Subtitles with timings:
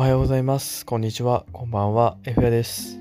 [0.00, 0.86] おはようございます。
[0.86, 1.44] こんにちは。
[1.52, 2.16] こんばんは。
[2.24, 2.98] F やです。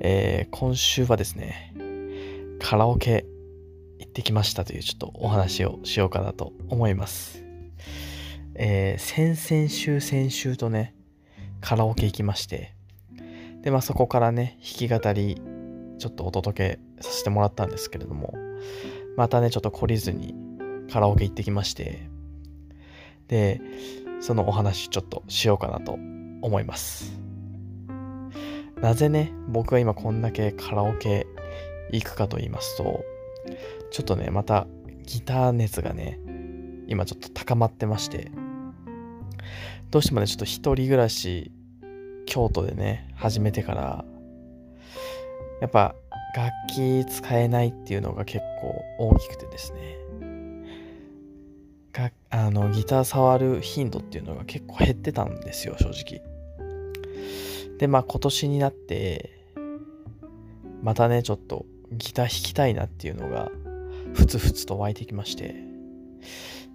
[0.00, 1.72] えー今週はですね、
[2.60, 3.24] カラオケ
[3.98, 7.42] 行ってきましたというちょっとお話をしようかなと思います。
[8.54, 10.94] えー先々週、先週とね、
[11.62, 12.74] カラオケ行きまして、
[13.62, 15.40] で、まあそこからね、弾き語り、
[15.98, 18.34] ちょっとお届けさせてもらったんですけれども、
[19.16, 20.34] またね、ちょっと懲りずに
[20.92, 22.10] カラオケ行ってきまして、
[23.28, 23.62] で、
[24.24, 25.98] そのお話ちょっとしようかなと
[26.40, 27.20] 思います。
[28.80, 31.26] なぜね、僕が今こんだけカラオケ
[31.92, 33.04] 行くかと言いますと、
[33.90, 34.66] ちょっとね、また
[35.02, 36.18] ギター熱がね、
[36.86, 38.30] 今ちょっと高まってまして、
[39.90, 41.52] どうしてもね、ちょっと一人暮らし、
[42.24, 44.06] 京都でね、始めてから、
[45.60, 45.94] やっぱ
[46.34, 49.98] 楽器使えないっていうのが結構大きくてですね、
[51.94, 56.22] があのギター触る頻度っていうのが結構減ってたんですよ正直。
[57.78, 59.30] でまあ今年になって
[60.82, 63.50] またねちょっとギター弾きたいなっていうのが
[64.12, 65.54] ふつふつと湧いてきまして。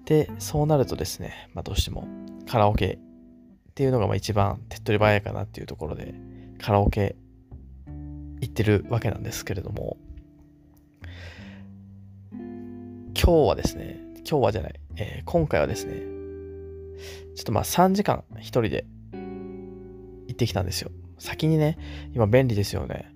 [0.06, 2.08] でそうなるとですね、まあ、どうしても
[2.48, 6.16] カラオケっていうのがまあ一番手っ取り早いかなっていうところで
[6.58, 7.16] カラオケ
[8.42, 9.98] 行ってるわけなんですけれども。
[13.22, 15.94] 今日はですね今日はじゃない、えー今回はですね、
[17.36, 20.92] ちょっとまあ3時間一人で行ってきたんですよ。
[21.18, 21.78] 先にね、
[22.14, 23.14] 今便利ですよね。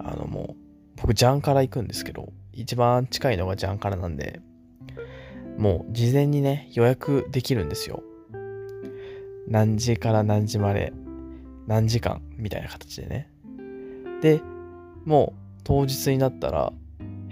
[0.00, 0.56] あのも
[0.96, 4.40] う、僕ジャンから行くんですけど、一番近いのがジャンからなんで、
[5.58, 8.02] もう事前にね、予約できるんですよ。
[9.46, 10.92] 何時から何時まで、
[11.66, 13.30] 何時間みたいな形でね。
[14.22, 14.40] で、
[15.04, 16.72] もう当日になったら、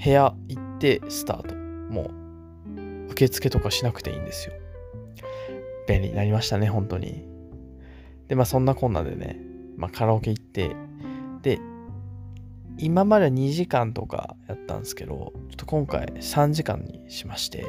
[0.02, 1.54] 部屋行ってスタート。
[1.92, 2.25] もう
[3.10, 4.54] 受付とかしなくていいんですよ。
[5.88, 7.24] 便利になりましたね、本当に。
[8.28, 9.38] で、まあそんなこんなでね、
[9.76, 10.74] まあカラオケ行って、
[11.42, 11.60] で、
[12.78, 17.62] 今までは2時間とかやったんですけど、ちょっと今回3時間にしまして、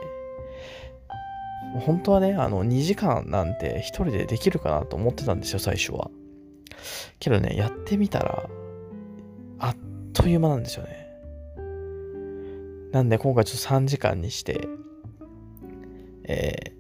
[1.74, 6.10] もう本当はね、あの2時間なんて一人でできるかなと思ってたんですよ、最初は。
[7.20, 8.50] けどね、やってみたら、
[9.60, 9.76] あっ
[10.14, 11.08] という間なんですよね。
[12.92, 14.68] なんで今回ちょっと3時間にして、
[16.28, 16.78] えー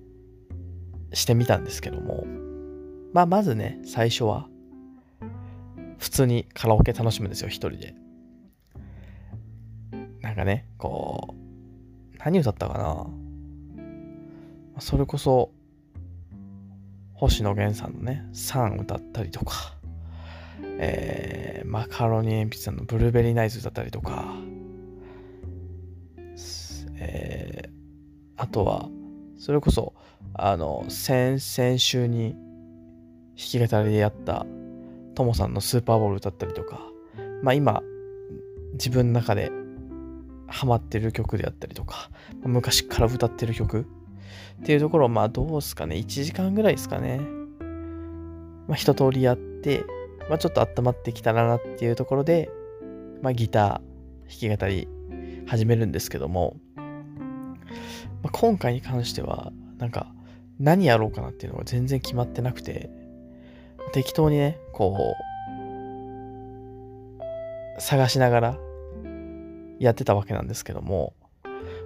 [1.13, 2.25] してみたんですけども、
[3.13, 4.47] まあ、まずね、最初は、
[5.97, 7.95] 普通にカラオケ楽しむんですよ、一人で。
[10.21, 13.07] なんかね、こう、何歌ったかな
[14.79, 15.51] それこそ、
[17.13, 19.75] 星野源さんのね、サン歌ったりとか、
[20.79, 24.35] えー、マカロニ鉛筆さんのブルーベリーナイツ歌ったりとか、
[26.99, 27.69] えー、
[28.35, 28.89] あとは、
[29.37, 29.93] それこそ、
[30.33, 32.35] あの、先々週に
[33.37, 34.45] 弾き語りでやった
[35.15, 36.81] トモさんのスーパーボール歌ったりとか、
[37.43, 37.81] まあ今、
[38.73, 39.51] 自分の中で
[40.47, 42.09] ハマってる曲であったりとか、
[42.43, 43.85] 昔から歌ってる曲
[44.61, 47.19] っていうところを、まあどうすかね、1時間ぐらいですかね。
[48.67, 49.85] まあ一通りやって、
[50.29, 52.49] まあちょっと温まってきたらなっていうところで、
[53.21, 54.87] まあギター、弾き語り
[55.47, 56.57] 始めるんですけども、
[58.23, 60.07] まあ、今回に関しては、なんか、
[60.59, 62.89] 何やろうかなっていうのが全然決まってなくて、
[63.93, 65.15] 適当にね、こ
[67.77, 68.57] う、探しながら
[69.79, 71.13] やってたわけなんですけども、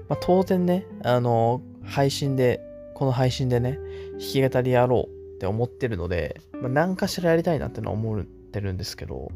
[0.09, 2.61] まあ、当然ね、あの、配信で、
[2.95, 3.77] この配信でね、
[4.13, 9.31] 弾き語りやろうって思ってるので、まあ、何かしらやりたいなってのは思ってるんですけど、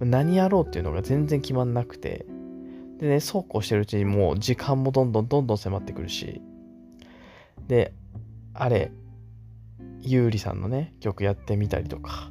[0.00, 2.26] 何やろうっていうのが全然決まんなくて、
[2.98, 6.40] でね、そうこうしてるうちにもう時間もどんどんどんどん迫ってくるし、
[7.66, 7.92] で、
[8.52, 8.92] あれ、
[10.00, 12.30] ゆうりさんのね、曲やってみたりとか、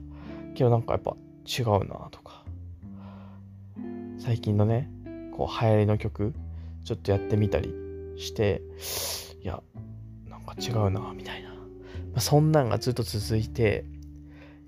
[0.56, 1.16] けどなんかやっぱ
[1.46, 2.44] 違うなとか、
[4.19, 4.90] 最近のね、
[5.35, 6.34] こう流行りの曲、
[6.85, 7.73] ちょっとやってみたり
[8.18, 8.62] して、
[9.41, 9.61] いや、
[10.29, 11.49] なんか違うなみたいな。
[11.49, 11.55] ま
[12.17, 13.85] あ、そんなんがずっと続いて、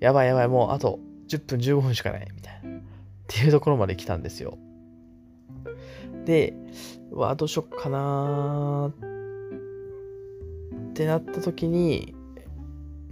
[0.00, 0.98] やばいやばい、もうあと
[1.28, 2.78] 10分15分しかないみたいな。
[2.78, 2.80] っ
[3.28, 4.58] ていうところまで来たんですよ。
[6.26, 6.54] で、
[7.12, 8.92] うわ、どうしよっかな
[10.90, 12.14] ってなった時に、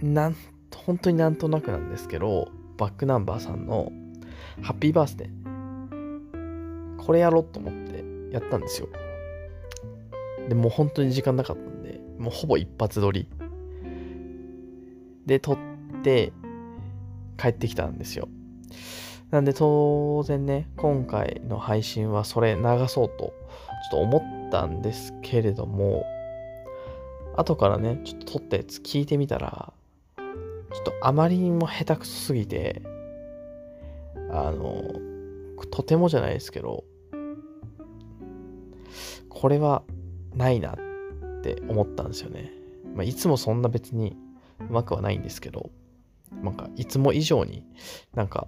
[0.01, 0.35] なん、
[0.75, 3.91] 本当になんとなくなんですけど、バックナンバーさんの
[4.61, 5.29] ハッピーバースデー、
[6.97, 8.89] これやろうと思ってやったんですよ。
[10.49, 13.29] で、もう本当に時間なかったんで、もうほぼ一発撮り。
[15.25, 15.57] で、撮っ
[16.03, 16.33] て
[17.37, 18.27] 帰ってきたんですよ。
[19.35, 26.05] なんで当然ね、今回の配信はそれ流そうとちょっと思ったんですけれども、
[27.35, 29.73] 後からね、ちょっと撮ったやつ聞いてみたら、
[30.15, 30.23] ちょ
[30.79, 32.81] っとあまりにも下手くそすぎて、
[34.31, 34.81] あの、
[35.69, 36.85] とてもじゃないですけど、
[39.27, 39.83] これは
[40.33, 40.77] ないなっ
[41.41, 42.53] て思ったんですよね。
[42.95, 44.15] まあ、いつもそんな別に
[44.61, 45.71] うまくはないんですけど、
[46.41, 47.65] なんかいつも以上に
[48.13, 48.47] なんか、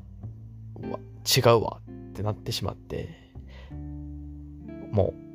[1.28, 3.10] 違うわってなってしまって、
[4.92, 5.28] もう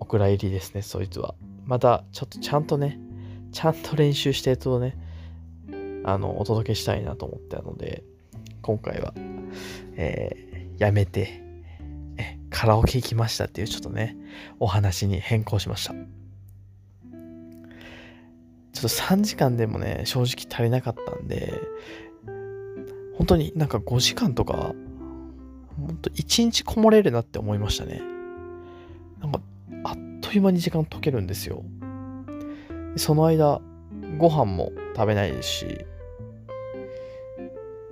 [0.00, 1.34] お蔵入りですね、そいつは。
[1.64, 2.98] またちょっとちゃんとね、
[3.52, 4.98] ちゃんと練習してとね、
[6.04, 8.04] あの、お届けしたいなと思ったので、
[8.62, 9.14] 今回は、
[9.96, 11.42] えー、やめて、
[12.18, 14.16] え、カラオケ行きましたっていうちょっとね、
[14.60, 15.94] お話に変更しました。
[18.72, 21.54] ちょっと3時間でもね、正直足りなかったんで、
[23.16, 24.74] 本当になんか5時間とか、
[25.86, 28.02] 本当1日こもれるなって思いましたね。
[29.20, 29.40] なんか、
[29.84, 31.64] あっという間に時間解けるんですよ。
[32.96, 33.60] その間、
[34.18, 35.84] ご飯も食べないですし、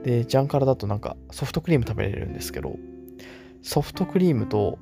[0.02, 2.76] で、ジャンカラだとなんかソフトクリーム食べれるんですけど、
[3.62, 4.78] ソフトクリームと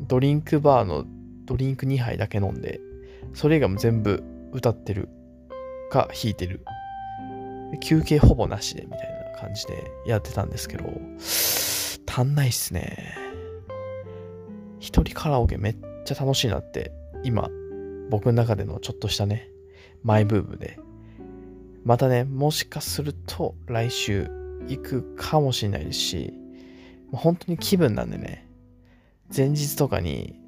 [0.00, 1.04] ドリンクバーの
[1.44, 2.80] ドリンク2杯だけ飲んで、
[3.34, 4.22] それ以外も全部
[4.52, 5.08] 歌ってる
[5.90, 6.64] か弾いてる。
[7.80, 10.84] 休憩ほぼなしでみたいな感じでやってたんですけど、
[12.18, 13.14] 足んないっすね。
[14.80, 16.90] 一人カラオケめっちゃ楽しいなって、
[17.22, 17.48] 今、
[18.10, 19.48] 僕の中でのちょっとしたね、
[20.02, 20.80] マイブームで。
[21.84, 24.28] またね、もしかすると来週
[24.66, 26.34] 行くかもしれないですし、
[27.12, 28.50] 本当に気分なんでね、
[29.34, 30.40] 前日とかに、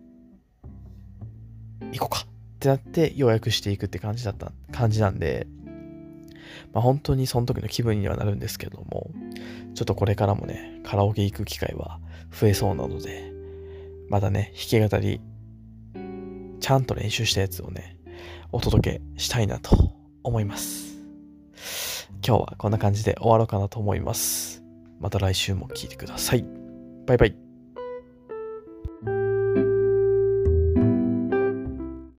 [1.93, 5.47] 行こうかってなって予約していくって感じだった、感じなんで、
[6.73, 9.13] まあ本当にその時の気分にはなるんですけども、
[9.75, 12.01] ちょっとこれからもね、カラオケ行く機会は
[12.31, 13.33] 増えそうなので、
[14.09, 15.21] またね、弾き語り、
[16.61, 17.97] ちゃんと練習したやつをね、
[18.53, 20.99] お届けしたいなと思います。
[22.27, 24.63] 今日はこんな感じで終わろうかなと思います。
[25.01, 26.45] また来週も聴いてください。
[27.07, 27.50] バイバイ。